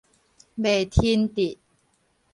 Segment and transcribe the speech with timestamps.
[0.55, 1.59] 袂伨得